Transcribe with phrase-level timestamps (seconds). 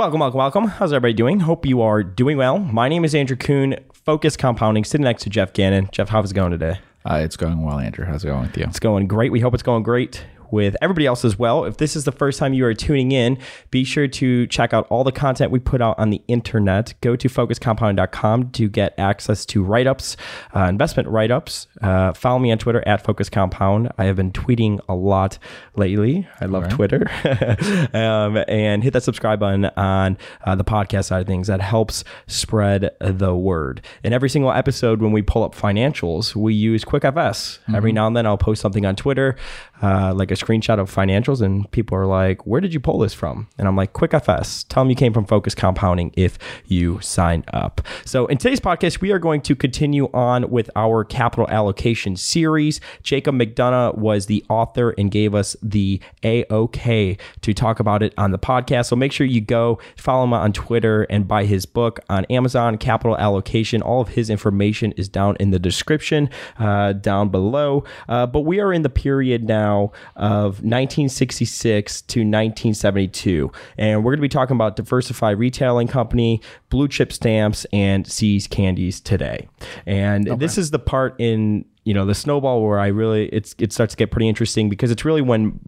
[0.00, 0.64] Welcome, welcome, welcome.
[0.64, 1.40] How's everybody doing?
[1.40, 2.58] Hope you are doing well.
[2.58, 5.90] My name is Andrew Kuhn, Focus Compounding, sitting next to Geoff Gannon.
[5.92, 6.78] Jeff, how's it going today?
[7.04, 8.06] Uh, it's going well, Andrew.
[8.06, 8.64] How's it going with you?
[8.64, 9.30] It's going great.
[9.30, 11.64] We hope it's going great with everybody else as well.
[11.64, 13.38] If this is the first time you are tuning in,
[13.70, 16.94] be sure to check out all the content we put out on the internet.
[17.00, 20.16] Go to focuscompounding.com to get access to write ups,
[20.54, 21.66] uh, investment write ups.
[21.82, 23.90] Uh, follow me on Twitter at focuscompound.
[23.98, 25.38] I have been tweeting a lot
[25.76, 26.26] lately.
[26.40, 26.72] I love right.
[26.72, 27.10] Twitter.
[27.94, 31.46] um, and hit that subscribe button on uh, the podcast side of things.
[31.46, 33.84] That helps spread the word.
[34.04, 37.14] In every single episode, when we pull up financials, we use QuickFS.
[37.14, 37.74] Mm-hmm.
[37.74, 39.36] Every now and then, I'll post something on Twitter
[39.82, 43.14] uh, like a screenshot of financials, and people are like, "Where did you pull this
[43.14, 44.66] from?" And I'm like, "QuickFS.
[44.68, 49.00] Tell them you came from Focus Compounding if you sign up." So in today's podcast,
[49.00, 52.80] we are going to continue on with our capital allocation series.
[53.02, 58.30] Jacob McDonough was the author and gave us the AOK to talk about it on
[58.30, 58.86] the podcast.
[58.86, 62.78] So make sure you go follow him on Twitter and buy his book on Amazon.
[62.78, 63.82] Capital allocation.
[63.82, 67.84] All of his information is down in the description uh, down below.
[68.08, 73.50] Uh, but we are in the period now now of 1966 to 1972.
[73.78, 78.46] And we're going to be talking about Diversified Retailing Company, Blue Chip Stamps, and See's
[78.46, 79.48] Candies today.
[79.86, 80.38] And okay.
[80.38, 83.94] this is the part in you know the snowball where I really it's it starts
[83.94, 85.58] to get pretty interesting because it's really when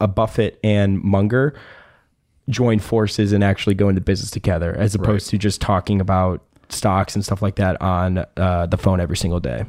[0.00, 1.54] a Buffett and Munger
[2.50, 5.30] join forces and actually go into business together as opposed right.
[5.30, 9.40] to just talking about stocks and stuff like that on uh, the phone every single
[9.40, 9.64] day.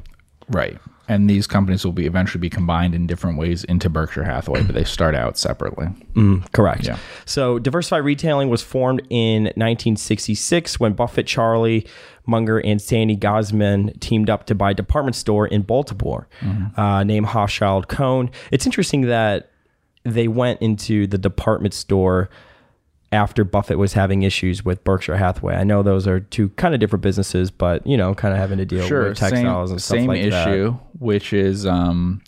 [0.50, 4.64] Right and these companies will be eventually be combined in different ways into Berkshire Hathaway,
[4.64, 5.88] but they start out separately.
[6.14, 6.86] Mm, correct.
[6.86, 6.98] Yeah.
[7.26, 11.86] So Diversified Retailing was formed in 1966 when Buffett, Charlie
[12.26, 16.80] Munger, and Sandy Gottesman teamed up to buy a department store in Baltimore mm-hmm.
[16.80, 18.32] uh, named Hochschild Kohn.
[18.52, 19.52] It's interesting that
[20.04, 22.30] they went into the department store
[23.14, 25.56] after Buffett was having issues with Berkshire Hathaway.
[25.56, 28.58] I know those are two kind of different businesses, but you know, kind of having
[28.58, 30.44] to deal sure, with textiles same, and stuff same like issue, that.
[30.44, 32.22] Same issue, which is um,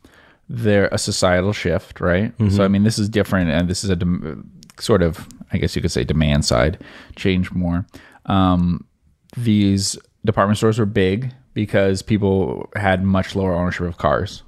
[0.47, 2.37] there a societal shift, right?
[2.37, 2.55] Mm-hmm.
[2.55, 5.75] So I mean, this is different, and this is a dem- sort of, I guess
[5.75, 6.81] you could say, demand side
[7.15, 7.87] change more.
[8.27, 8.85] Um,
[9.35, 14.43] these department stores were big because people had much lower ownership of cars,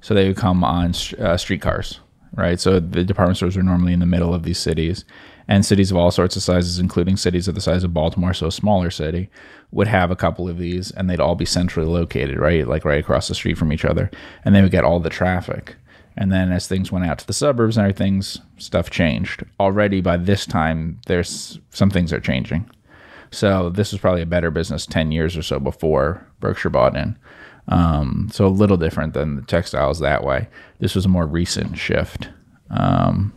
[0.00, 1.98] so they would come on uh, street cars,
[2.34, 2.60] right?
[2.60, 5.04] So the department stores were normally in the middle of these cities
[5.50, 8.46] and cities of all sorts of sizes, including cities of the size of Baltimore, so
[8.46, 9.28] a smaller city,
[9.72, 13.00] would have a couple of these, and they'd all be centrally located, right, like right
[13.00, 14.12] across the street from each other,
[14.44, 15.74] and they would get all the traffic.
[16.16, 18.22] And then as things went out to the suburbs and everything,
[18.58, 19.42] stuff changed.
[19.58, 22.70] Already by this time, there's some things are changing.
[23.32, 27.18] So this was probably a better business 10 years or so before Berkshire bought in.
[27.66, 30.48] Um, so a little different than the textiles that way.
[30.78, 32.28] This was a more recent shift.
[32.70, 33.32] Um,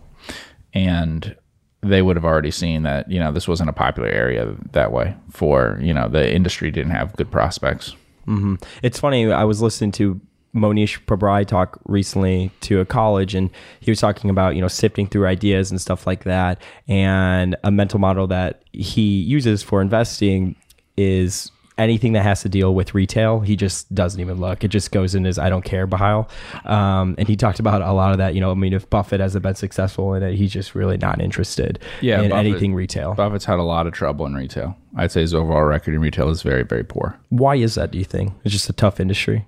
[0.73, 1.35] and
[1.83, 5.15] they would have already seen that you know this wasn't a popular area that way
[5.29, 7.95] for you know the industry didn't have good prospects.
[8.27, 8.55] Mm-hmm.
[8.81, 9.31] It's funny.
[9.31, 10.19] I was listening to
[10.55, 13.49] Mohnish Pabrai talk recently to a college, and
[13.79, 17.71] he was talking about you know sifting through ideas and stuff like that, and a
[17.71, 20.55] mental model that he uses for investing
[20.95, 24.63] is anything that has to deal with retail, he just doesn't even look.
[24.63, 26.29] It just goes in his I don't care pile.
[26.65, 28.35] Um, and he talked about a lot of that.
[28.35, 31.21] You know, I mean, if Buffett hasn't been successful in it, he's just really not
[31.21, 33.13] interested yeah, in Buffett, anything retail.
[33.15, 34.75] Buffett's had a lot of trouble in retail.
[34.95, 37.19] I'd say his overall record in retail is very, very poor.
[37.29, 38.33] Why is that, do you think?
[38.43, 39.47] It's just a tough industry.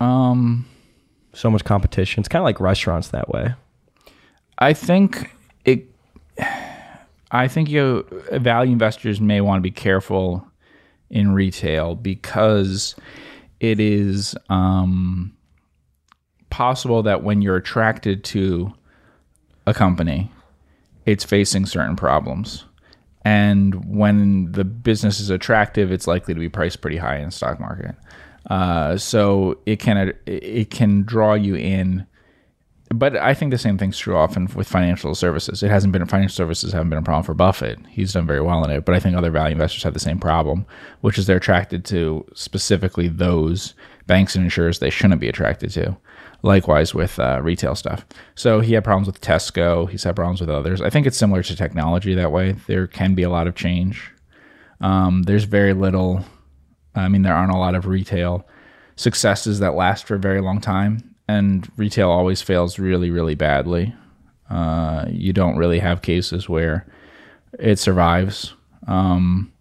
[0.00, 0.66] Um,
[1.32, 2.20] so much competition.
[2.20, 3.54] It's kind of like restaurants that way.
[4.58, 5.88] I think it.
[7.34, 10.46] I think you value investors may want to be careful
[11.12, 12.96] in retail because
[13.60, 15.32] it is um,
[16.50, 18.72] possible that when you're attracted to
[19.66, 20.32] a company,
[21.06, 22.64] it's facing certain problems.
[23.24, 27.30] And when the business is attractive, it's likely to be priced pretty high in the
[27.30, 27.94] stock market.
[28.50, 32.04] Uh, so it can it can draw you in
[32.92, 35.62] but I think the same thing's true often with financial services.
[35.62, 37.78] It hasn't been financial services haven't been a problem for Buffett.
[37.88, 40.18] He's done very well in it, but I think other value investors have the same
[40.18, 40.66] problem,
[41.00, 43.74] which is they're attracted to specifically those
[44.06, 45.96] banks and insurers they shouldn't be attracted to.
[46.42, 48.04] Likewise with uh, retail stuff.
[48.34, 49.88] So he had problems with Tesco.
[49.88, 50.80] He's had problems with others.
[50.80, 52.56] I think it's similar to technology that way.
[52.66, 54.10] There can be a lot of change.
[54.80, 56.24] Um, there's very little.
[56.96, 58.46] I mean, there aren't a lot of retail
[58.96, 63.94] successes that last for a very long time and retail always fails really, really badly.
[64.50, 66.86] Uh, you don't really have cases where
[67.58, 68.54] it survives.
[68.86, 69.52] Um,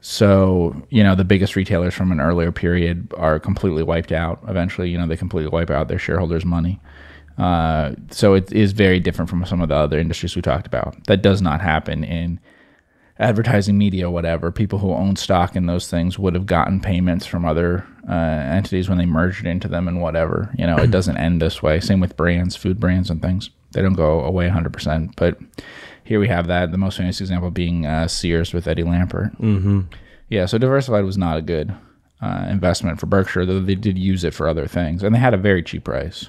[0.00, 4.38] so, you know, the biggest retailers from an earlier period are completely wiped out.
[4.46, 6.78] Eventually, you know, they completely wipe out their shareholders' money.
[7.38, 11.02] Uh, so it is very different from some of the other industries we talked about.
[11.06, 12.38] That does not happen in
[13.18, 14.50] advertising media, whatever.
[14.50, 18.88] People who own stock in those things would have gotten payments from other uh, entities
[18.88, 20.52] when they merged into them and whatever.
[20.58, 21.80] You know, it doesn't end this way.
[21.80, 23.50] Same with brands, food brands, and things.
[23.72, 25.14] They don't go away 100%.
[25.16, 25.38] But
[26.04, 26.70] here we have that.
[26.72, 29.36] The most famous example being uh, Sears with Eddie Lampert.
[29.38, 29.80] Mm-hmm.
[30.28, 31.74] Yeah, so diversified was not a good
[32.20, 35.34] uh, investment for Berkshire, though they did use it for other things, and they had
[35.34, 36.28] a very cheap price.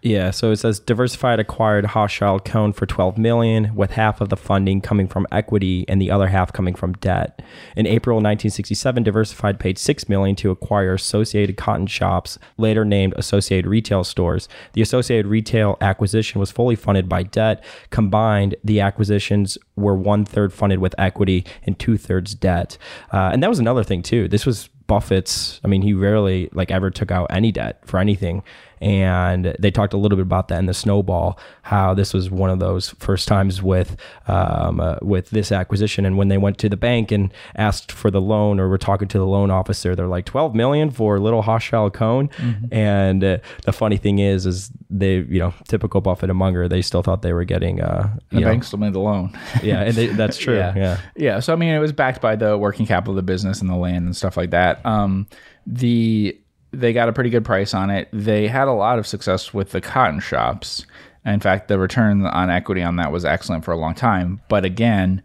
[0.00, 4.36] Yeah, so it says Diversified acquired Hochschild Kohn for 12 million, with half of the
[4.36, 7.42] funding coming from equity and the other half coming from debt.
[7.74, 13.68] In April 1967, Diversified paid 6 million to acquire Associated Cotton Shops, later named Associated
[13.68, 14.48] Retail Stores.
[14.74, 17.64] The Associated Retail acquisition was fully funded by debt.
[17.90, 22.78] Combined, the acquisitions were one third funded with equity and two thirds debt.
[23.12, 24.28] Uh, and that was another thing too.
[24.28, 25.60] This was Buffett's.
[25.64, 28.42] I mean, he rarely like ever took out any debt for anything
[28.80, 32.48] and they talked a little bit about that in the snowball how this was one
[32.50, 33.96] of those first times with
[34.26, 36.06] um, uh, with this acquisition.
[36.06, 39.08] And when they went to the bank and asked for the loan or were talking
[39.08, 42.28] to the loan officer they're like 12 million for little Hochschild Kohn?
[42.28, 42.72] Mm-hmm.
[42.72, 46.82] and uh, the funny thing is is they you know typical Buffett and Munger they
[46.82, 49.36] still thought they were getting uh the bank still made the loan.
[49.62, 50.74] Yeah and they, that's true yeah.
[50.76, 51.00] yeah.
[51.16, 53.68] Yeah so I mean it was backed by the working capital of the business and
[53.68, 54.84] the land and stuff like that.
[54.86, 55.26] Um
[55.66, 56.38] the
[56.70, 58.08] they got a pretty good price on it.
[58.12, 60.84] They had a lot of success with the cotton shops.
[61.24, 64.40] In fact, the return on equity on that was excellent for a long time.
[64.48, 65.22] But again,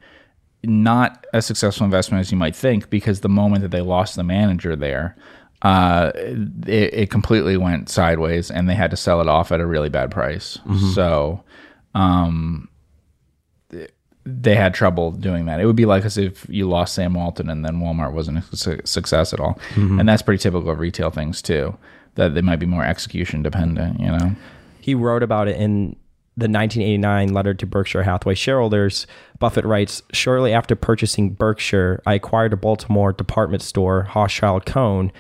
[0.64, 4.24] not a successful investment as you might think, because the moment that they lost the
[4.24, 5.16] manager there,
[5.62, 9.66] uh, it, it, completely went sideways, and they had to sell it off at a
[9.66, 10.58] really bad price.
[10.66, 10.90] Mm-hmm.
[10.92, 11.44] So,
[11.96, 12.68] um,
[14.26, 15.60] they had trouble doing that.
[15.60, 18.56] It would be like as if you lost Sam Walton and then Walmart wasn't a
[18.56, 19.60] su- success at all.
[19.74, 20.00] Mm-hmm.
[20.00, 21.78] And that's pretty typical of retail things too,
[22.16, 24.36] that they might be more execution dependent, you know?
[24.80, 25.96] He wrote about it in
[26.36, 29.06] the 1989 letter to Berkshire Hathaway shareholders.
[29.40, 35.12] Buffett writes Shortly after purchasing Berkshire, I acquired a Baltimore department store, Hochschild Kohn,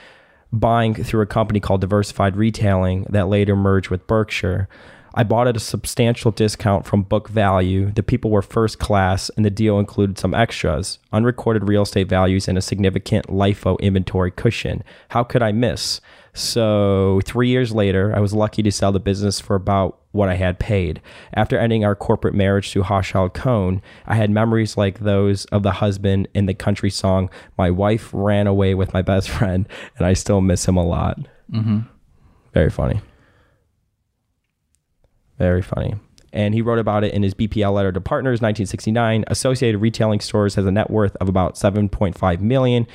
[0.51, 4.67] buying through a company called Diversified Retailing that later merged with Berkshire.
[5.13, 7.91] I bought at a substantial discount from book value.
[7.91, 12.47] The people were first class, and the deal included some extras unrecorded real estate values
[12.47, 14.83] and a significant LIFO inventory cushion.
[15.09, 16.01] How could I miss?
[16.35, 20.35] So, three years later, I was lucky to sell the business for about what I
[20.35, 20.99] had paid.
[21.35, 25.73] After ending our corporate marriage to Hochschild Kohn, I had memories like those of the
[25.73, 29.67] husband in the country song, My Wife Ran Away with My Best Friend,
[29.97, 31.19] and I still miss him a lot.
[31.51, 31.81] Mm-hmm.
[32.53, 33.01] Very funny.
[35.37, 35.95] Very funny.
[36.31, 39.23] And he wrote about it in his BPL letter to partners, 1969.
[39.27, 42.87] Associated Retailing Stores has a net worth of about 7.5 million.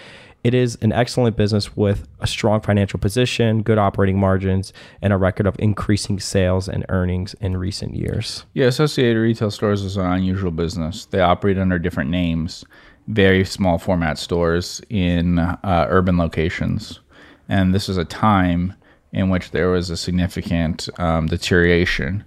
[0.45, 5.17] It is an excellent business with a strong financial position, good operating margins, and a
[5.17, 8.45] record of increasing sales and earnings in recent years.
[8.55, 11.07] Yeah, Associated Retail Stores is an unusual business.
[11.07, 12.65] They operate under different names,
[13.09, 17.01] very small format stores in uh, urban locations.
[17.49, 18.75] And this is a time
[19.13, 22.25] in which there was a significant um, deterioration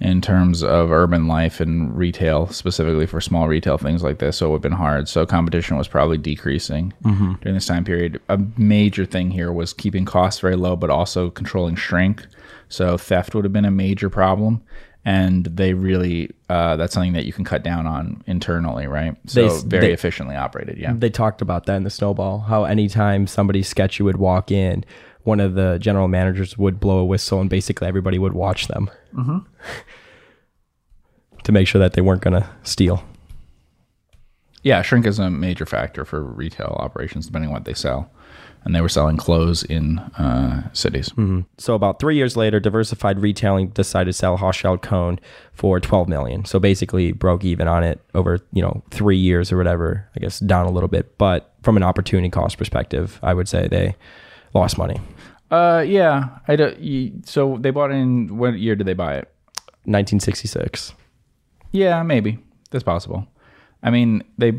[0.00, 4.38] in terms of urban life and retail, specifically for small retail things like this.
[4.38, 5.08] So it would have been hard.
[5.08, 7.34] So competition was probably decreasing mm-hmm.
[7.34, 8.20] during this time period.
[8.28, 12.26] A major thing here was keeping costs very low, but also controlling shrink.
[12.68, 14.62] So theft would have been a major problem.
[15.04, 19.16] And they really, uh, that's something that you can cut down on internally, right?
[19.26, 20.78] So they, very they, efficiently operated.
[20.78, 20.94] Yeah.
[20.96, 24.84] They talked about that in the snowball, how anytime somebody sketchy would walk in,
[25.24, 28.90] one of the general managers would blow a whistle and basically everybody would watch them
[29.14, 29.38] mm-hmm.
[31.44, 33.04] to make sure that they weren't going to steal.
[34.62, 38.10] Yeah, shrink is a major factor for retail operations, depending on what they sell.
[38.64, 41.08] And they were selling clothes in uh, cities.
[41.10, 41.40] Mm-hmm.
[41.58, 45.18] So about three years later, Diversified Retailing decided to sell Hochschild Kohn
[45.52, 46.44] for 12 million.
[46.44, 50.08] So basically broke even on it over you know three years or whatever.
[50.16, 53.66] I guess down a little bit, but from an opportunity cost perspective, I would say
[53.66, 53.96] they
[54.54, 55.00] lost money.
[55.52, 56.38] Uh, yeah.
[56.48, 58.38] I don't, so they bought in.
[58.38, 59.28] What year did they buy it?
[59.84, 60.94] 1966.
[61.72, 62.38] Yeah, maybe
[62.70, 63.26] that's possible.
[63.82, 64.52] I mean, they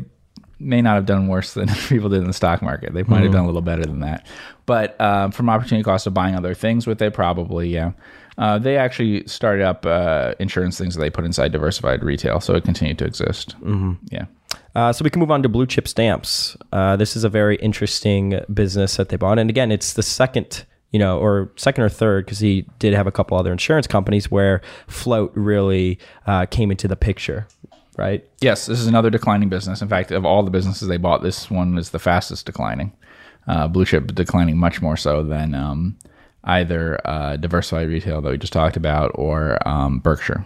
[0.58, 2.94] may not have done worse than people did in the stock market.
[2.94, 3.24] They might mm-hmm.
[3.24, 4.26] have done a little better than that.
[4.66, 7.92] But um, from opportunity cost of buying other things with it, probably yeah.
[8.36, 12.54] Uh, they actually started up uh, insurance things that they put inside diversified retail, so
[12.54, 13.54] it continued to exist.
[13.60, 13.92] Mm-hmm.
[14.10, 14.26] Yeah.
[14.74, 16.56] Uh, so we can move on to blue chip stamps.
[16.72, 20.64] Uh, this is a very interesting business that they bought, and again, it's the second,
[20.94, 24.30] you know, or second or third, because he did have a couple other insurance companies
[24.30, 25.98] where float really
[26.28, 27.48] uh, came into the picture,
[27.98, 28.24] right?
[28.40, 29.82] Yes, this is another declining business.
[29.82, 32.92] In fact, of all the businesses they bought, this one is the fastest declining.
[33.48, 35.98] Uh, blue chip declining much more so than um,
[36.44, 40.44] either uh, diversified retail that we just talked about or um, Berkshire.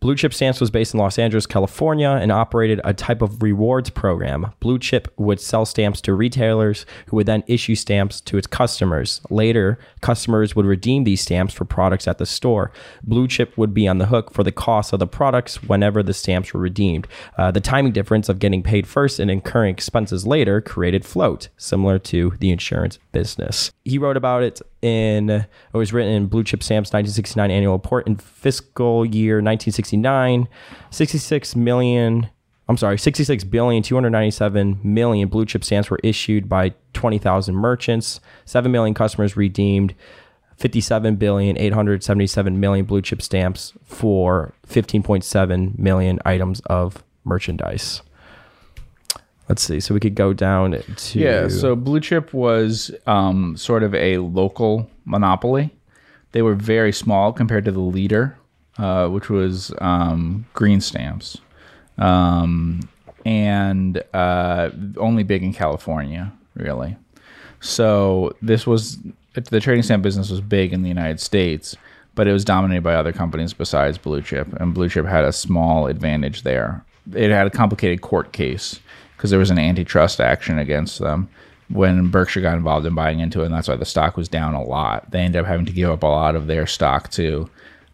[0.00, 3.90] Blue Chip Stamps was based in Los Angeles, California, and operated a type of rewards
[3.90, 4.52] program.
[4.60, 9.20] Blue Chip would sell stamps to retailers who would then issue stamps to its customers.
[9.30, 12.72] Later, customers would redeem these stamps for products at the store.
[13.02, 16.14] Blue Chip would be on the hook for the cost of the products whenever the
[16.14, 17.06] stamps were redeemed.
[17.36, 21.98] Uh, the timing difference of getting paid first and incurring expenses later created float, similar
[21.98, 23.70] to the insurance business.
[23.84, 27.72] He wrote about it in, it uh, was written in Blue Chip Stamps 1969 annual
[27.72, 30.48] report in fiscal year 1969,
[30.90, 32.28] 66 million.
[32.68, 38.18] I'm sorry, 66 billion 297 million blue chip stamps were issued by 20,000 merchants.
[38.44, 39.94] 7 million customers redeemed
[40.56, 48.02] 57 billion 877 million blue chip stamps for 15.7 million items of merchandise.
[49.48, 49.80] Let's see.
[49.80, 54.18] So we could go down to Yeah, so Blue Chip was um, sort of a
[54.18, 55.70] local monopoly.
[56.32, 58.36] They were very small compared to the leader,
[58.78, 61.38] uh, which was um, Green Stamps,
[61.96, 62.88] um,
[63.24, 66.96] and uh, only big in California, really.
[67.60, 68.98] So this was
[69.34, 71.76] the trading stamp business was big in the United States,
[72.14, 75.32] but it was dominated by other companies besides Blue Chip, and Blue Chip had a
[75.32, 76.84] small advantage there.
[77.14, 78.80] It had a complicated court case
[79.16, 81.28] because there was an antitrust action against them
[81.68, 84.54] when Berkshire got involved in buying into it, and that's why the stock was down
[84.54, 85.10] a lot.
[85.10, 87.50] They ended up having to give up a lot of their stock too,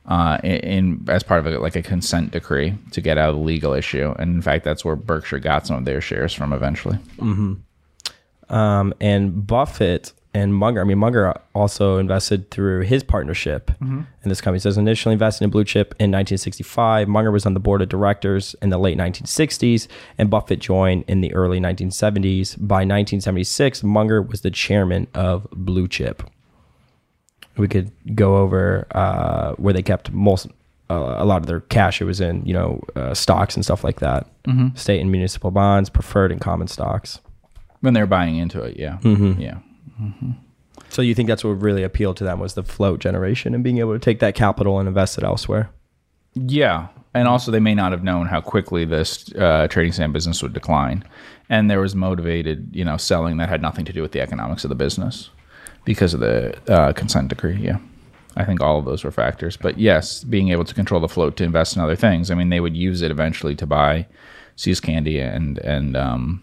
[0.07, 3.37] uh, in, in as part of a, like a consent decree to get out of
[3.37, 4.15] the legal issue.
[4.19, 6.99] And in fact, that's where Berkshire got some of their shares from eventually.
[7.19, 8.55] Mm-hmm.
[8.55, 10.81] um, and Buffett and Munger.
[10.81, 14.57] I mean, Munger also invested through his partnership in this company.
[14.59, 17.07] It says initially invested in Blue Chip in 1965.
[17.09, 21.21] Munger was on the board of directors in the late 1960s, and Buffett joined in
[21.21, 22.57] the early 1970s.
[22.57, 26.23] By 1976, Munger was the chairman of Blue Chip.
[27.59, 30.47] We could go over uh, where they kept most.
[30.91, 33.83] Uh, a lot of their cash it was in you know uh, stocks and stuff
[33.83, 34.27] like that
[34.75, 37.19] state and municipal bonds preferred and common stocks
[37.81, 38.99] When they were buying into it, yeah,
[39.41, 39.59] yeah.
[40.89, 43.79] So you think that's what really appealed to them was the float generation and being
[43.79, 45.71] able to take that capital and invest it elsewhere?
[46.35, 50.43] Yeah, and also they may not have known how quickly this uh, trading stamp business
[50.43, 51.05] would decline,
[51.49, 54.65] and there was motivated, you know, selling that had nothing to do with the economics
[54.65, 55.31] of the business
[55.85, 57.57] because of the uh, consent decree.
[57.57, 57.79] Yeah,
[58.37, 59.59] I think all of those were factors.
[59.59, 62.31] But yes, being able to control the float to invest in other things.
[62.31, 64.07] I mean, they would use it eventually to buy
[64.57, 66.43] See's Candy and and um,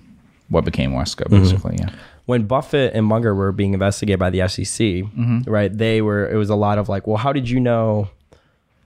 [0.49, 1.77] what became Wesco, basically.
[1.79, 1.89] Yeah.
[2.29, 5.03] When Buffett and Munger were being investigated by the SEC,
[5.47, 5.75] right?
[5.75, 6.29] They were.
[6.29, 8.07] It was a lot of like, well, how did you know?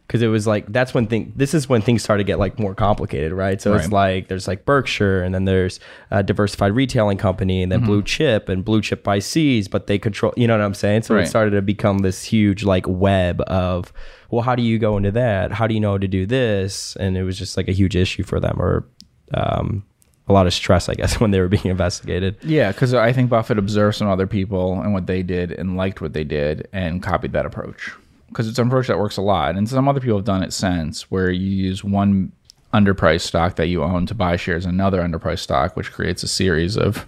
[0.07, 1.33] Because it was like that's when thing.
[1.35, 3.62] This is when things started to get like more complicated, right?
[3.62, 7.81] So it's like there's like Berkshire, and then there's a diversified retailing company, and then
[7.88, 10.33] Blue Chip, and Blue Chip by See's, but they control.
[10.38, 11.01] You know what I'm saying?
[11.01, 13.91] So it started to become this huge like web of,
[14.29, 15.51] well, how do you go into that?
[15.51, 16.95] How do you know to do this?
[16.95, 18.85] And it was just like a huge issue for them, or
[19.33, 19.83] um,
[20.27, 22.37] a lot of stress, I guess, when they were being investigated.
[22.43, 26.01] Yeah, because I think Buffett observed some other people and what they did and liked
[26.01, 27.91] what they did and copied that approach.
[28.27, 29.55] Because it's an approach that works a lot.
[29.55, 32.31] And some other people have done it since, where you use one
[32.73, 36.27] underpriced stock that you own to buy shares in another underpriced stock, which creates a
[36.27, 37.05] series of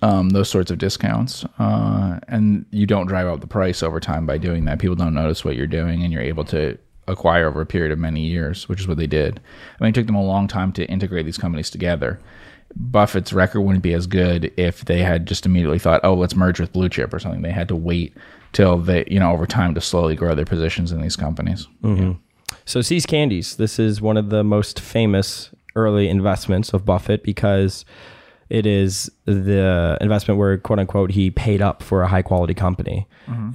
[0.00, 1.44] um, those sorts of discounts.
[1.58, 4.78] Uh, and you don't drive up the price over time by doing that.
[4.78, 7.98] People don't notice what you're doing, and you're able to acquire over a period of
[7.98, 9.40] many years, which is what they did.
[9.78, 12.20] I mean, it took them a long time to integrate these companies together.
[12.76, 16.58] Buffett's record wouldn't be as good if they had just immediately thought, "Oh, let's merge
[16.58, 17.42] with Blue Chip" or something.
[17.42, 18.16] They had to wait
[18.52, 21.68] till they, you know, over time to slowly grow their positions in these companies.
[21.82, 22.12] Mm-hmm.
[22.64, 27.84] So See's Candies, this is one of the most famous early investments of Buffett because
[28.54, 33.08] it is the investment where quote unquote he paid up for a high quality company.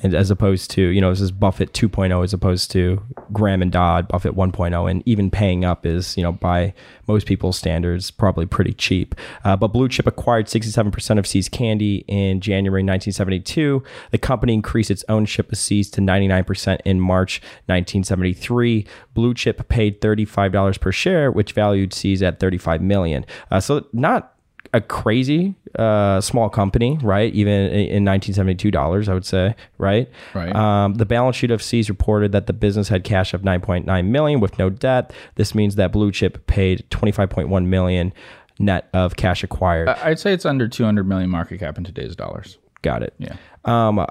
[0.03, 3.01] And as opposed to, you know, this is Buffett 2.0 as opposed to
[3.31, 4.91] Graham and Dodd, Buffett 1.0.
[4.91, 6.73] And even paying up is, you know, by
[7.07, 9.15] most people's standards, probably pretty cheap.
[9.45, 13.81] Uh, but Blue Chip acquired 67% of See's Candy in January 1972.
[14.11, 18.85] The company increased its ownership of See's to 99% in March 1973.
[19.13, 23.25] Blue Chip paid $35 per share, which valued See's at 35 million.
[23.49, 24.35] Uh, so not
[24.73, 27.33] a crazy uh, small company, right?
[27.33, 30.09] Even in, in 1972 dollars, I would say, right?
[30.33, 30.55] Right.
[30.55, 34.39] Um, the balance sheet of See's reported that the business had cash of 9.9 million
[34.39, 35.11] with no debt.
[35.35, 38.13] This means that Blue Chip paid 25.1 million
[38.59, 39.89] net of cash acquired.
[39.89, 42.57] I'd say it's under 200 million market cap in today's dollars.
[42.81, 43.13] Got it.
[43.17, 43.35] Yeah.
[43.65, 44.05] Um,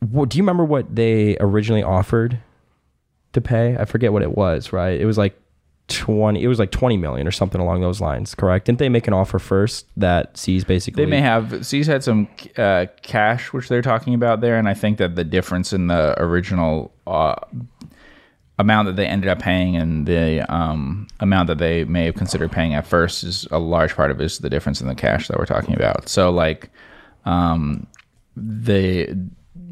[0.00, 2.38] what, do you remember what they originally offered
[3.32, 3.76] to pay?
[3.76, 4.72] I forget what it was.
[4.72, 5.00] Right?
[5.00, 5.38] It was like
[5.88, 9.06] 20 it was like 20 million or something along those lines correct didn't they make
[9.06, 11.64] an offer first that sees basically They may have.
[11.66, 15.24] See's had some uh, cash, which they're talking about there, and I think that the
[15.24, 17.34] difference in the original uh,
[18.58, 22.52] amount that they ended up paying and the um, amount that they may have considered
[22.52, 25.38] paying at first is a large part of is the difference in the cash that
[25.38, 26.08] we're talking about.
[26.08, 26.70] So, like,
[27.24, 27.86] um,
[28.36, 29.14] they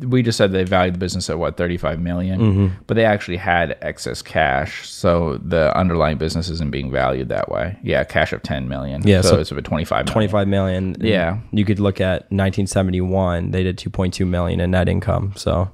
[0.02, 2.66] we just said they valued the business at what 35 million, Mm-hmm.
[2.86, 7.78] but they actually had excess cash so the underlying business isn't being valued that way
[7.82, 10.12] yeah cash of 10 million Yeah, so, so it's about 25 million.
[10.12, 11.38] 25 million Yeah.
[11.52, 15.70] you could look at 1971 they did 2.2 million in net income so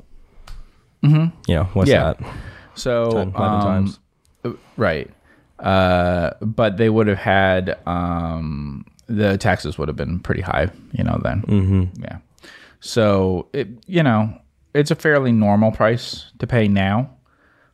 [1.02, 2.14] you know what's Yeah.
[2.14, 2.34] that
[2.74, 3.98] So 10, 11 um, times.
[4.76, 5.10] right,
[5.58, 11.02] uh, but they would have had um, the taxes would have been pretty high, you
[11.02, 11.18] know.
[11.22, 12.02] Then, mm-hmm.
[12.02, 12.18] yeah.
[12.80, 14.38] So it, you know,
[14.74, 17.10] it's a fairly normal price to pay now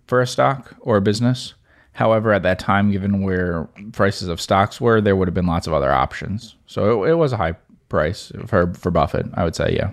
[0.06, 1.54] for a stock or a business.
[1.92, 5.66] However, at that time, given where prices of stocks were, there would have been lots
[5.66, 6.56] of other options.
[6.66, 7.54] So it, it was a high
[7.88, 9.74] price for for Buffett, I would say.
[9.76, 9.90] Yeah.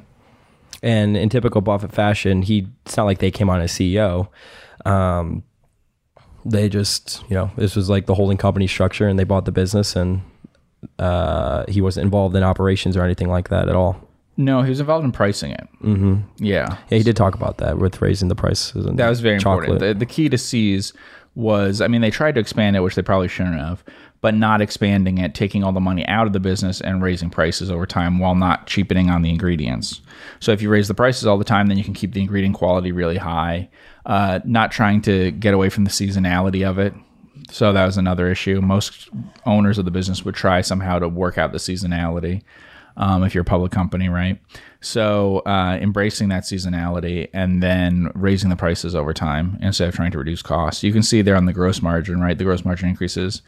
[0.82, 4.28] and in typical buffett fashion he it's not like they came on as ceo
[4.86, 5.44] um,
[6.44, 9.52] they just you know this was like the holding company structure and they bought the
[9.52, 10.22] business and
[10.98, 14.02] uh, he wasn't involved in operations or anything like that at all
[14.46, 15.68] No, he was involved in pricing it.
[15.84, 16.16] Mm-hmm.
[16.38, 16.78] Yeah.
[16.90, 19.70] yeah he did talk about that with raising the prices and That was very chocolate.
[19.70, 20.00] important.
[20.00, 20.94] The, the key to See's
[21.36, 23.84] was, I mean, they tried to expand it, which they probably shouldn't have,
[24.20, 27.72] but not expanding it, taking all the money out of the business and raising prices
[27.72, 30.02] over time while not cheapening on the ingredients.
[30.40, 32.56] So if you raise the prices all the time, then you can keep the ingredient
[32.56, 33.70] quality really high.
[34.06, 36.94] Uh, not trying to get away from the seasonality of it.
[37.50, 38.60] So that was another issue.
[38.62, 39.10] Most
[39.46, 42.42] owners of the business would try somehow to work out the seasonality
[42.98, 44.40] um, if you're a public company, right?
[44.82, 50.12] So uh, embracing that seasonality and then raising the prices over time instead of trying
[50.12, 50.84] to reduce costs.
[50.84, 52.38] You can see there on the gross margin, right?
[52.38, 53.42] The gross margin increases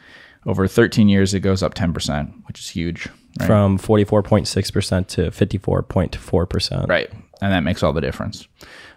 [0.45, 1.33] over 13 years.
[1.33, 3.07] It goes up 10%, which is huge,
[3.39, 3.47] right?
[3.47, 6.87] from 44.6% to 54.4%.
[6.87, 7.11] Right.
[7.41, 8.47] And that makes all the difference.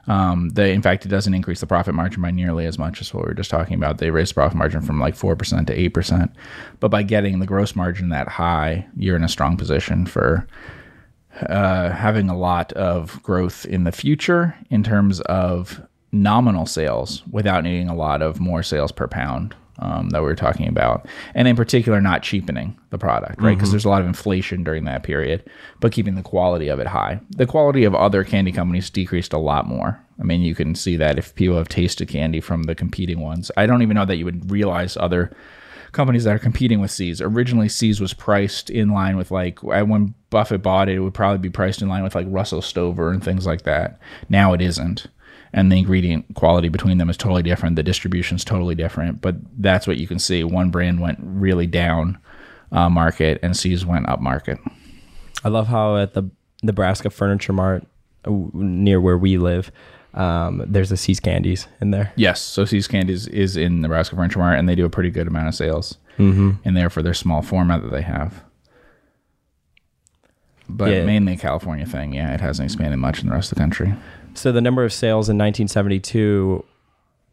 [0.07, 3.13] Um, they, in fact, it doesn't increase the profit margin by nearly as much as
[3.13, 3.99] what we were just talking about.
[3.99, 6.33] They raised the profit margin from like 4% to 8%.
[6.81, 10.47] But by getting the gross margin that high, you're in a strong position for
[11.41, 15.81] uh, having a lot of growth in the future in terms of
[16.13, 20.37] nominal sales without needing a lot of more sales per pound um, that we were
[20.37, 21.07] talking about.
[21.35, 23.57] And in particular, not cheapening the product, right?
[23.57, 25.45] Because there's a lot of inflation during that period,
[25.81, 27.21] but keeping the quality of it high.
[27.31, 30.01] The quality of other candy companies decreased a lot more.
[30.19, 33.51] I mean, you can see that if people have tasted candy from the competing ones.
[33.57, 35.37] I don't even know that you would realize other
[35.93, 37.21] companies that are competing with See's.
[37.21, 41.39] Originally, See's was priced in line with like when Buffett bought it, it would probably
[41.39, 43.99] be priced in line with like Russell Stover and things like that.
[44.29, 45.07] Now it isn't.
[45.53, 47.77] And the ingredient quality between them is totally different.
[47.77, 49.23] The distribution is totally different.
[49.23, 50.45] But that's what you can see.
[50.45, 52.19] One brand went really down
[52.73, 54.59] uh, market, and See's went up market.
[55.45, 56.29] I love how at the
[56.63, 57.87] Nebraska Furniture Mart
[58.27, 59.71] near where we live,
[60.17, 62.13] um, there's a See's Candies in there.
[62.17, 65.27] Yes, so See's Candies is in Nebraska Furniture Mart, and they do a pretty good
[65.29, 68.43] amount of sales in there for their small format that they have.
[70.69, 71.05] But Yeah.
[71.05, 72.15] mainly a California thing.
[72.15, 73.95] Yeah, it hasn't expanded much in the rest of the country.
[74.35, 76.65] So the number of sales in 1972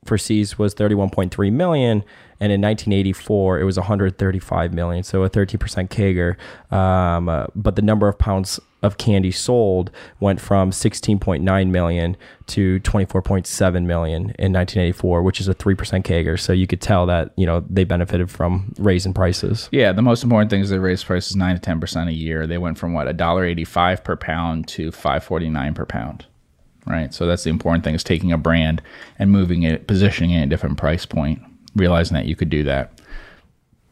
[0.06, 2.04] for See's was 31.3 million,
[2.40, 5.04] and in 1984 it was 135 million.
[5.04, 6.36] So a 13% CAGR.
[6.76, 12.80] Um, uh, but the number of pounds of candy sold went from 16.9 million to
[12.82, 16.40] 24.7 million in 1984, which is a 3% CAGR.
[16.40, 19.70] So you could tell that you know they benefited from raising prices.
[19.72, 22.46] Yeah, the most important thing is they raised prices nine to ten percent a year.
[22.46, 25.86] They went from what a dollar eighty five per pound to five forty nine per
[25.86, 26.26] pound.
[26.86, 27.14] Right.
[27.14, 28.82] So that's the important thing is taking a brand
[29.18, 31.42] and moving it, positioning it at a different price point,
[31.76, 33.00] realizing that you could do that.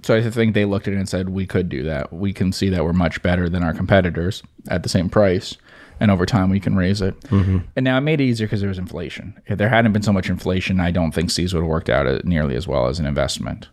[0.03, 2.11] So I think they looked at it and said, we could do that.
[2.11, 5.55] We can see that we're much better than our competitors at the same price.
[5.99, 7.15] And over time, we can raise it.
[7.75, 9.39] And now it made it easier because there was inflation.
[9.45, 12.07] If there hadn't been so much inflation, I don't think See's would have worked out
[12.07, 13.69] uh, nearly as well as an investment.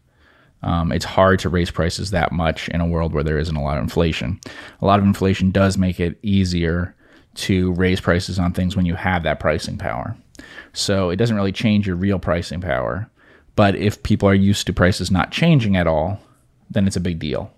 [0.62, 3.62] Um, it's hard to raise prices that much in a world where there isn't a
[3.62, 4.40] lot of inflation.
[4.82, 6.94] A lot of inflation does make it easier
[7.36, 10.14] to raise prices on things when you have that pricing power.
[10.74, 13.08] So it doesn't really change your real pricing power.
[13.58, 16.20] But if people are used to prices not changing at all,
[16.70, 17.52] then it's a big deal.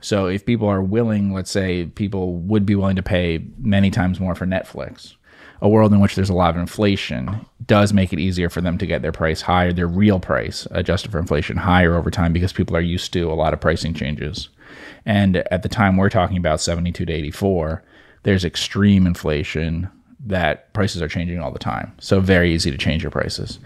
[0.00, 4.20] So if people are willing, let's say people would be willing to pay many times
[4.20, 5.14] more for Netflix,
[5.60, 8.78] a world in which there's a lot of inflation does make it easier for them
[8.78, 12.52] to get their price higher, their real price adjusted for inflation higher over time because
[12.52, 14.50] people are used to a lot of pricing changes.
[15.04, 17.82] And at the time we're talking about 72 to 84,
[18.22, 19.90] there's extreme inflation
[20.26, 21.92] that prices are changing all the time.
[21.98, 23.58] So very easy to change your prices.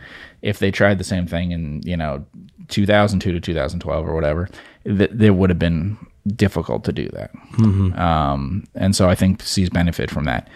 [0.42, 2.24] If they tried the same thing in you know
[2.68, 4.48] 2002 to 2012 or whatever,
[4.84, 5.96] th- there would have been
[6.36, 7.30] difficult to do that.
[7.98, 10.48] Um, and so I think See's benefit from that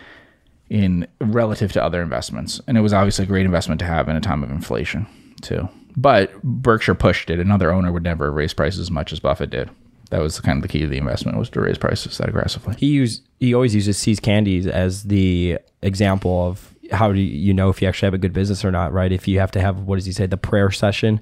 [0.68, 2.60] in relative to other investments.
[2.66, 5.06] And it was obviously a great investment to have in a time of inflation
[5.40, 5.68] too.
[5.96, 7.38] But Berkshire pushed it.
[7.38, 9.70] Another owner would never raise prices as much as Buffett did.
[10.12, 12.74] That was kind of the key to the investment was to raise prices that aggressively.
[12.76, 17.70] He used he always uses See's Candies as the example of how do you know
[17.70, 19.10] if you actually have a good business or not, right?
[19.10, 21.18] If you have to have what does he say the prayer session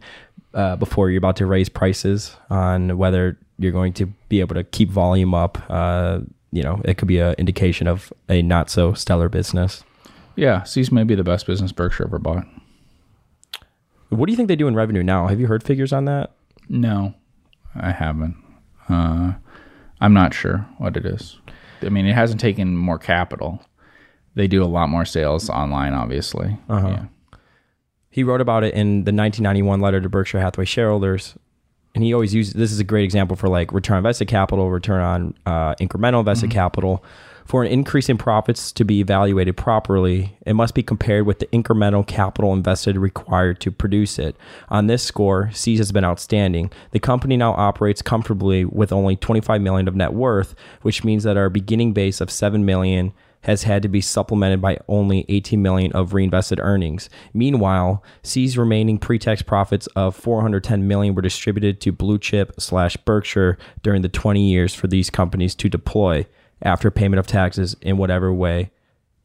[0.55, 4.65] uh, before you're about to raise prices on whether you're going to be able to
[4.65, 5.59] keep volume up.
[5.71, 9.85] Uh, you know, it could be an indication of a not so stellar business.
[10.35, 12.45] Yeah, See's may be the best business Berkshire ever bought.
[14.09, 15.29] What do you think they do in revenue now?
[15.29, 16.33] Have you heard figures on that?
[16.69, 17.15] No,
[17.77, 18.35] I haven't.
[18.89, 19.33] Uh,
[20.01, 21.39] I'm not sure what it is.
[21.83, 23.61] I mean, it hasn't taken more capital.
[24.35, 26.59] They do a lot more sales online, obviously.
[26.69, 26.89] Uh-huh.
[26.89, 27.05] Yeah.
[28.11, 31.37] He wrote about it in the 1991 letter to Berkshire Hathaway shareholders.
[31.95, 34.71] And he always uses this is a great example for like return on invested capital,
[34.71, 37.05] return on uh, incremental invested capital.
[37.51, 41.47] For an increase in profits to be evaluated properly, it must be compared with the
[41.47, 44.37] incremental capital invested required to produce it.
[44.69, 46.71] On this score, See's has been outstanding.
[46.93, 51.37] The company now operates comfortably with only 25 million of net worth, which means that
[51.37, 55.91] our beginning base of 7 million has had to be supplemented by only 18 million
[55.91, 57.11] of reinvested earnings.
[57.35, 63.59] Meanwhile, See's remaining pre-tax profits of 410 million were distributed to Blue Chip slash Berkshire
[63.83, 66.27] during the 20 years for these companies to deploy
[66.63, 68.71] after payment of taxes in whatever way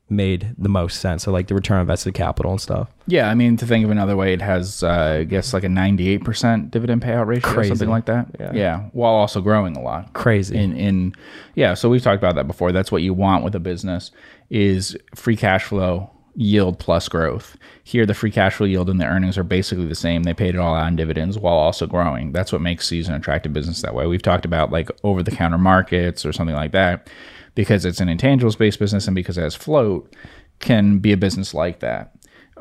[0.10, 1.24] made the most sense.
[1.24, 2.90] So like the return on invested capital and stuff.
[3.08, 5.68] Yeah, I mean, to think of another way, it has, uh, I guess, like a
[5.68, 7.72] 98% dividend payout ratio Crazy.
[7.72, 8.28] or something like that.
[8.40, 8.82] Yeah.
[8.94, 10.14] while also growing a lot.
[10.14, 10.56] Crazy.
[10.58, 11.16] In, in
[11.56, 12.72] yeah, so we've talked about that before.
[12.72, 14.12] That's what you want with a business
[14.50, 17.58] is free cash flow yield plus growth.
[17.84, 20.24] Here, the free cash flow yield and the earnings are basically the same.
[20.24, 22.32] They paid it all out in dividends while also growing.
[22.32, 24.06] That's what makes See's an attractive business that way.
[24.06, 27.10] We've talked about like over the counter markets or something like that
[27.56, 30.14] because it's an intangibles based business and because it has float
[30.60, 32.14] can be a business like that.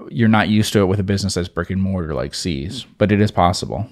[0.08, 3.12] You're not used to it with a business that's brick and mortar like See's, but
[3.12, 3.88] it is possible.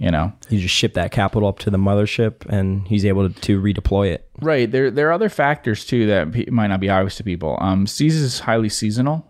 [0.00, 3.40] You know, you just ship that capital up to the mothership and he's able to,
[3.42, 4.26] to redeploy it.
[4.40, 4.70] Right.
[4.70, 7.58] There there are other factors too that might not be obvious to people.
[7.60, 9.26] Um, See's is highly seasonal,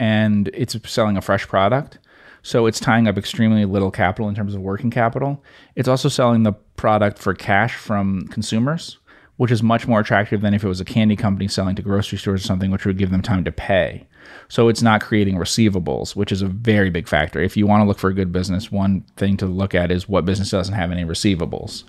[0.00, 2.00] and it's selling a fresh product,
[2.42, 5.44] so it's tying up extremely little capital in terms of working capital.
[5.76, 8.97] It's also selling the product for cash from consumers,
[9.38, 12.18] which is much more attractive than if it was a candy company selling to grocery
[12.18, 14.06] stores or something, which would give them time to pay.
[14.48, 17.40] So it's not creating receivables, which is a very big factor.
[17.40, 20.08] If you want to look for a good business, one thing to look at is
[20.08, 21.84] what business doesn't have any receivables.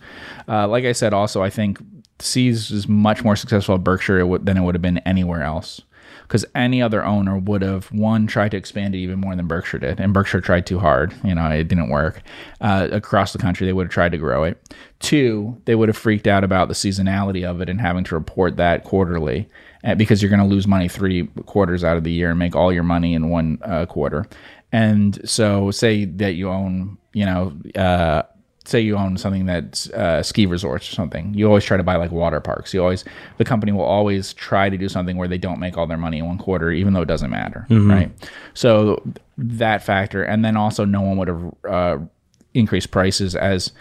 [0.47, 1.79] Uh, like I said, also I think
[2.19, 5.81] See's is much more successful at Berkshire than it would have been anywhere else.
[6.29, 9.79] Because any other owner would have one tried to expand it even more than Berkshire
[9.79, 11.11] did, and Berkshire tried too hard.
[11.23, 12.21] You know, it didn't work.
[12.61, 14.61] Uh, across the country, they would have tried to grow it.
[14.99, 18.57] Two, they would have freaked out about the seasonality of it and having to report
[18.57, 19.49] that quarterly,
[19.83, 22.55] uh, because you're going to lose money three quarters out of the year and make
[22.55, 24.27] all your money in one uh, quarter.
[24.71, 28.21] And so, say that you own, you know, uh,
[28.69, 31.95] say you own something that's uh, ski resorts or something you always try to buy
[31.95, 32.73] like water parks.
[32.73, 33.03] You always
[33.37, 36.19] the company will always try to do something where they don't make all their money
[36.19, 38.11] in one quarter even though it doesn't matter right?
[38.53, 39.03] So
[39.37, 41.97] that factor and then also no one would have uh,
[42.53, 43.71] increased prices as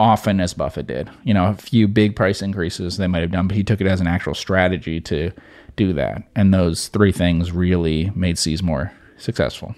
[0.00, 1.10] often as buffett did.
[1.24, 3.86] You know a few big price increases they might have done but he took it
[3.86, 5.30] as an actual strategy to
[5.76, 6.22] do that.
[6.36, 9.74] And those three things really made See's more successful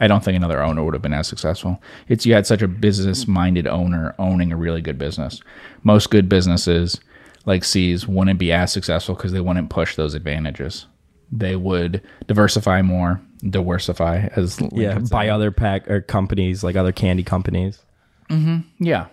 [0.00, 1.82] I don't think another owner would have been as successful.
[2.08, 5.40] It's you had such a business minded owner owning a really good business.
[5.82, 7.00] Most good businesses
[7.46, 10.86] like See's wouldn't be as successful because they wouldn't push those advantages.
[11.32, 16.92] They would diversify more, diversify as Link Yeah, buy other pack or companies like other
[16.92, 17.80] candy companies.
[18.30, 18.84] Mm-hmm.
[18.84, 19.06] Yeah.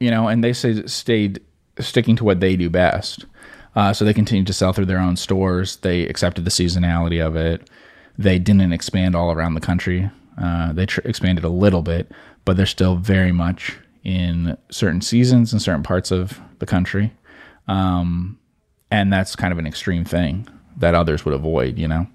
[0.00, 1.40] You know, and they say, stayed
[1.78, 3.24] sticking to what they do best.
[3.76, 5.76] Uh, so they continued to sell through their own stores.
[5.76, 7.68] They accepted the seasonality of it.
[8.18, 10.10] They didn't expand all around the country.
[10.40, 12.10] Uh, they tr- expanded a little bit,
[12.44, 17.12] but they're still very much in certain seasons in certain parts of the country.
[17.68, 18.38] Um,
[18.90, 20.46] and that's kind of an extreme thing
[20.76, 22.06] that others would avoid, you know?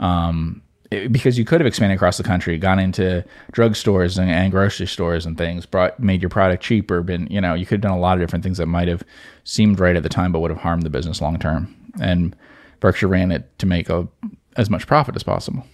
[0.00, 4.52] um, it- because you could have expanded across the country, gone into drugstores and, and
[4.52, 7.02] grocery stores and things, brought made your product cheaper.
[7.02, 9.02] Been you know you could have done a lot of different things that might have
[9.44, 11.74] seemed right at the time, but would have harmed the business long term.
[12.00, 12.36] And
[12.80, 14.06] Berkshire ran it to make a,
[14.56, 15.66] as much profit as possible.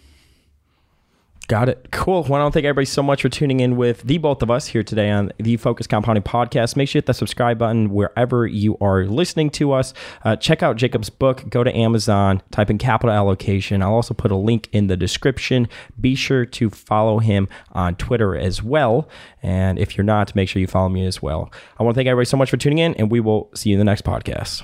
[1.51, 1.89] Got it.
[1.91, 2.23] Cool.
[2.23, 4.69] Well, I don't thank everybody so much for tuning in with the both of us
[4.69, 6.77] here today on the Focus Compounding Podcast.
[6.77, 9.93] Make sure you hit the subscribe button wherever you are listening to us.
[10.25, 11.43] Uh, check out Jacob's book.
[11.51, 13.83] Go to Amazon, type in capital allocation.
[13.83, 15.69] I'll also put a link in the description.
[16.01, 19.09] Be sure to follow him on Twitter as well.
[19.43, 21.51] And if you're not, make sure you follow me as well.
[21.81, 23.75] I want to thank everybody so much for tuning in, and we will see you
[23.75, 24.63] in the next podcast.